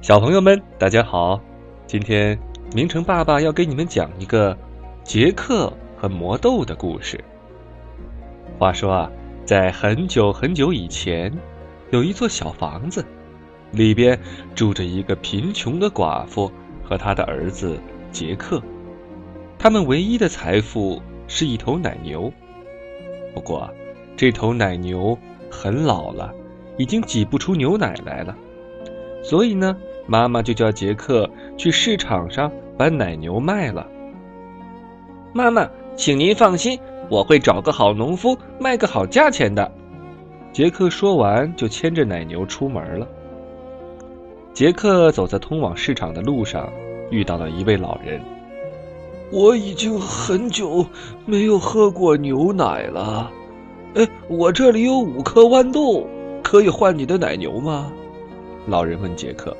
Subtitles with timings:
[0.00, 1.40] 小朋友们，大家好！
[1.84, 2.38] 今天
[2.72, 4.56] 明成爸爸要给你们讲一个
[5.02, 7.22] 杰克和魔豆的故事。
[8.58, 9.10] 话说啊，
[9.44, 11.36] 在很久很久以前，
[11.90, 13.04] 有一座小房子，
[13.72, 14.18] 里边
[14.54, 16.50] 住着一个贫穷的寡妇
[16.84, 17.76] 和他的儿子
[18.12, 18.62] 杰克。
[19.58, 22.32] 他们唯一的财富是一头奶牛。
[23.34, 23.68] 不过，
[24.16, 25.18] 这头奶牛
[25.50, 26.32] 很老了，
[26.76, 28.34] 已经挤不出牛奶来了。
[29.24, 29.76] 所以呢，
[30.08, 33.86] 妈妈就叫杰克去市场上把奶牛卖了。
[35.34, 39.70] 妈妈，请您放心，我会找个好农夫卖个好价钱的。
[40.50, 43.06] 杰克说完，就牵着奶牛出门了。
[44.54, 46.72] 杰克走在通往市场的路上，
[47.10, 48.18] 遇到了一位老人。
[49.30, 50.84] 我已经很久
[51.26, 53.30] 没有喝过牛奶了。
[53.94, 56.06] 哎，我这里有五颗豌豆，
[56.42, 57.92] 可以换你的奶牛吗？
[58.66, 59.54] 老人问杰克。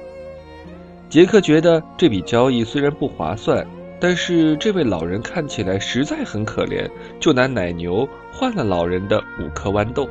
[1.08, 3.66] 杰克觉得这笔交易虽然不划算，
[3.98, 6.86] 但是这位老人看起来实在很可怜，
[7.18, 10.08] 就拿奶牛换了老人的五颗豌豆。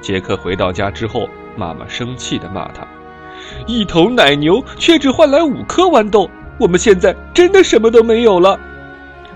[0.00, 2.86] 杰克回到家之后，妈妈生气的骂他
[3.66, 8.58] ：“一头奶牛却只换来五颗豌豆，我们现在真的什么都没有了。”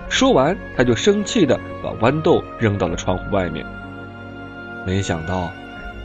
[0.07, 3.65] 说完，他就生气的把豌豆扔到了窗户外面。
[4.85, 5.51] 没想到。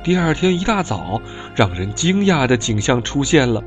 [0.05, 1.23] 第二天一大早，
[1.55, 3.63] 让人惊讶的景象出现了，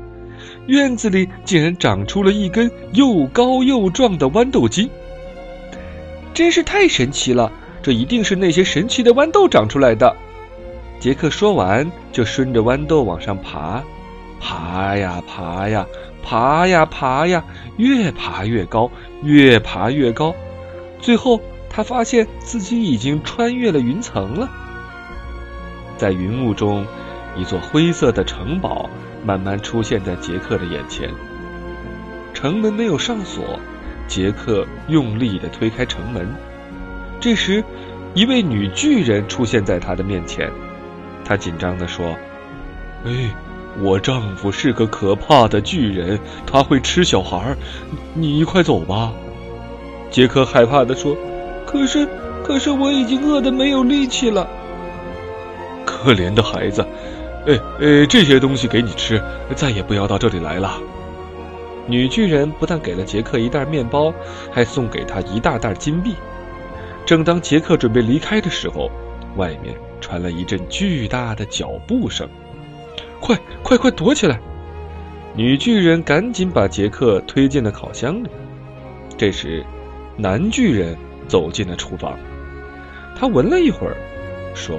[0.66, 4.88] 院子里竟然长出了一根又高又壮的豌豆茎。
[6.34, 7.50] 真是太神奇了！
[7.82, 10.14] 这一定是那些神奇的豌豆长出来的。
[10.98, 13.82] 杰克说完，就顺着豌豆往上爬，
[14.40, 15.86] 爬呀爬呀，
[16.22, 17.44] 爬呀爬呀，
[17.76, 18.90] 越爬越高，
[19.22, 20.34] 越爬越高。
[21.00, 24.48] 最后，他发现自己已经穿越了云层了。
[25.96, 26.84] 在云雾中，
[27.36, 28.90] 一座灰色的城堡
[29.26, 31.10] 慢慢出现在杰克的眼前。
[32.32, 33.58] 城门没有上锁，
[34.06, 36.32] 杰克用力的推开城门。
[37.18, 37.64] 这时，
[38.14, 40.48] 一位女巨人出现在他的面前。
[41.24, 42.14] 他紧张的说
[43.04, 43.34] ：“哎，
[43.80, 47.56] 我丈夫是个可怕的巨人，他会吃小孩儿
[48.14, 49.12] 你快走吧。”
[50.08, 51.16] 杰克害怕的说
[51.66, 52.06] ：“可是，
[52.44, 54.46] 可是我已经饿得没有力气了。”
[55.84, 56.86] 可怜的孩子，
[57.46, 59.22] 哎哎，这些东西给你吃，
[59.54, 60.80] 再也不要到这里来了。
[61.86, 64.12] 女巨人不但给了杰克一袋面包，
[64.50, 66.14] 还送给他一大袋金币。
[67.04, 68.90] 正当杰克准备离开的时候，
[69.36, 72.28] 外面传来一阵巨大的脚步声，
[73.20, 74.40] 快快快躲起来！
[75.36, 78.28] 女巨人赶紧把杰克推进了烤箱里。
[79.16, 79.64] 这时，
[80.16, 80.96] 男巨人
[81.28, 82.18] 走进了厨房，
[83.16, 83.96] 他闻了一会儿，
[84.52, 84.76] 说。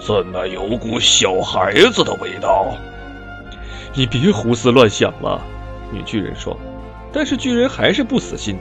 [0.00, 2.74] 怎么有股小孩子的味道？
[3.94, 5.40] 你别胡思乱想了，
[5.92, 6.56] 女巨人说。
[7.12, 8.56] 但是巨人还是不死心，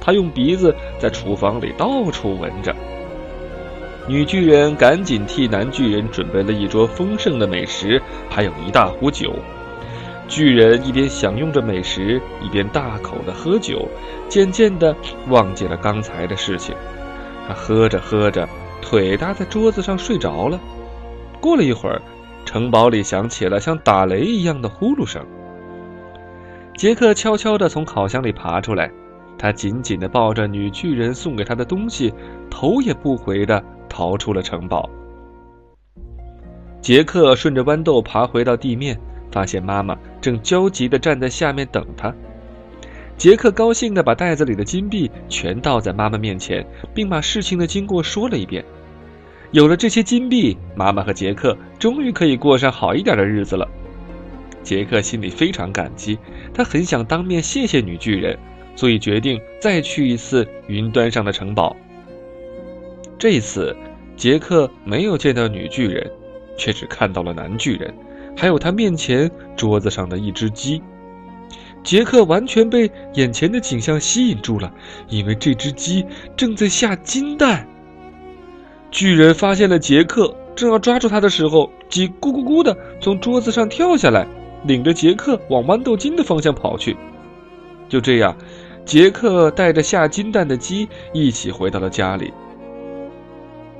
[0.00, 2.74] 他用鼻子在厨房里到处闻着。
[4.06, 9.34] 女巨人赶紧替男巨人准备了一桌丰盛的美食，还有一大壶酒。
[10.28, 13.88] 巨人一边享用着美食，一边大口的喝酒，
[14.28, 14.94] 渐渐的
[15.28, 16.74] 忘记了刚才的事情。
[17.46, 18.48] 他喝着喝着，
[18.80, 20.58] 腿搭在桌子上睡着了。
[21.42, 22.00] 过了一会儿，
[22.44, 25.20] 城堡里响起了像打雷一样的呼噜声。
[26.76, 28.88] 杰克悄悄地从烤箱里爬出来，
[29.36, 32.14] 他紧紧地抱着女巨人送给他的东西，
[32.48, 34.88] 头也不回地逃出了城堡。
[36.80, 38.96] 杰克顺着豌豆爬回到地面，
[39.32, 42.14] 发现妈妈正焦急地站在下面等他。
[43.16, 46.64] 杰克高兴地把袋子里的金币全倒在妈妈面前，
[46.94, 48.64] 并把事情的经过说了一遍。
[49.52, 53.68] 有了这些金币，妈妈和杰克终于可以过上好一点的日子了。
[54.62, 56.18] 杰克心里非常感激，
[56.54, 58.38] 他很想当面谢谢女巨人，
[58.74, 61.76] 所以决定再去一次云端上的城堡。
[63.18, 63.76] 这次，
[64.16, 66.10] 杰克没有见到女巨人，
[66.56, 67.92] 却只看到了男巨人，
[68.34, 70.82] 还有他面前桌子上的一只鸡。
[71.84, 74.72] 杰克完全被眼前的景象吸引住了，
[75.08, 76.06] 因为这只鸡
[76.38, 77.68] 正在下金蛋。
[78.92, 84.26] 巨人发现了杰克，正要抓住他的时候，鸡咕咕咕的从桌子上跳下来，
[84.64, 86.94] 领着杰克往豌豆金的方向跑去。
[87.88, 88.36] 就这样，
[88.84, 92.30] 杰克带着下金蛋的鸡一起回到了家里。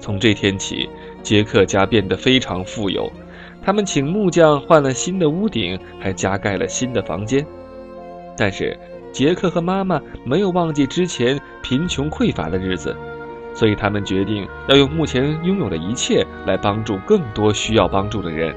[0.00, 0.88] 从这天起，
[1.22, 3.12] 杰克家变得非常富有，
[3.62, 7.46] 他们请木匠换了新的屋顶，还加盖了新的房间。
[8.34, 8.74] 但是，
[9.12, 12.96] 杰克和妈妈没有忘记之前贫穷匮乏的日子。
[13.54, 18.54] 所以他们决定要用目前拥有的一切来帮助更多需要帮助的人。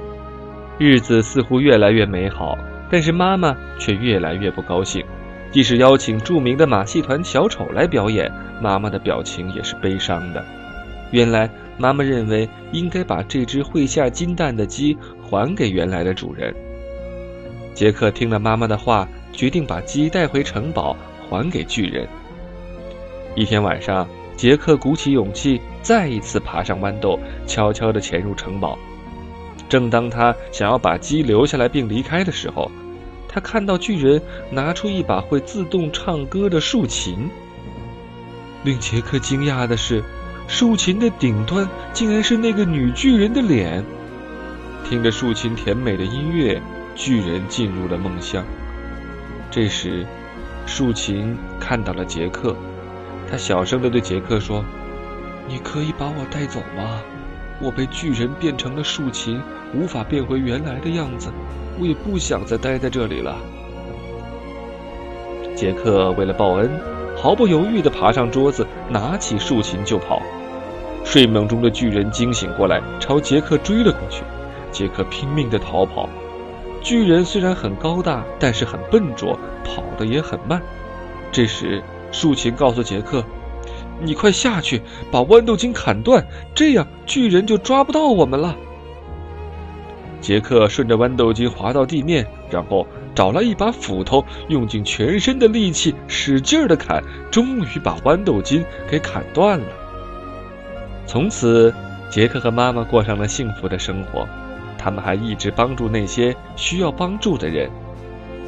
[0.77, 2.57] 日子似乎越来越美好，
[2.89, 5.05] 但是妈妈却越来越不高兴。
[5.51, 8.29] 即使邀请著名的马戏团小丑来表演，
[8.61, 10.43] 妈妈的表情也是悲伤的。
[11.11, 16.53] 原来，妈妈认为应该把这只会下金蛋的鸡还给原来的主人。
[17.73, 20.97] 杰克听了妈妈的话，决定把鸡带回城堡
[21.29, 22.05] 还给巨人。
[23.35, 24.05] 一天晚上，
[24.35, 28.77] 杰克鼓起勇气，再一次爬上豌豆，悄悄地潜入城堡。
[29.67, 32.69] 正当他想要把鸡留下来并离开的时候，
[33.27, 34.21] 他看到巨人
[34.51, 37.29] 拿出一把会自动唱歌的竖琴。
[38.63, 40.03] 令杰克惊讶的是，
[40.47, 43.83] 竖琴的顶端竟然是那个女巨人的脸。
[44.87, 46.61] 听着竖琴甜美的音乐，
[46.93, 48.45] 巨人进入了梦乡。
[49.49, 50.05] 这时，
[50.65, 52.55] 竖琴看到了杰克，
[53.35, 54.63] 他小声地对杰克说
[55.45, 57.01] ：“你可以把我带走吗？
[57.61, 59.41] 我被巨人变成了竖琴，
[59.73, 61.29] 无法变回原来的样子。”
[61.77, 63.35] 我也不想再待在这里了。
[65.53, 66.71] 杰克为了报恩，
[67.17, 70.21] 毫不犹豫地爬上桌子，拿起竖琴就跑。
[71.03, 74.23] 睡梦中的巨人惊醒过来，朝杰克追了过去。
[74.71, 76.07] 杰克拼命地逃跑。
[76.81, 80.61] 巨人虽然很高大，但是很笨拙，跑得也很慢。
[81.33, 81.83] 这时，
[82.15, 83.21] 竖琴告诉杰克
[84.01, 84.81] ：“你快下去，
[85.11, 86.25] 把豌豆茎砍断，
[86.55, 88.55] 这样巨人就抓不到我们了。”
[90.21, 99.65] 杰克顺着豌豆茎滑到地面，然后找了一把斧头，用尽全身的力气使劲儿的砍，终于把豌豆茎给砍断了。
[101.05, 101.71] 从此，
[102.09, 104.25] 杰克和妈妈过上了幸福的生活。
[104.77, 107.69] 他们还一直帮助那些需要帮助的人。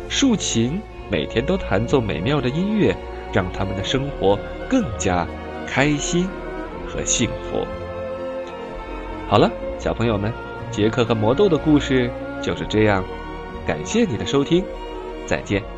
[0.08, 0.80] 竖琴
[1.10, 2.96] 每天都弹奏美妙的音乐，
[3.38, 4.36] 让他们的生活
[4.68, 5.28] 更加
[5.68, 6.28] 开心
[6.88, 7.64] 和幸福。
[9.30, 10.34] 好了，小朋友们。
[10.72, 12.10] 杰克和魔豆的故事
[12.42, 13.04] 就是这样，
[13.68, 14.66] 感谢你的收听，
[15.28, 15.77] 再见。